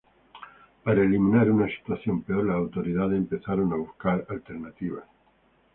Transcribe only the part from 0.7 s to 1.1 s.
Para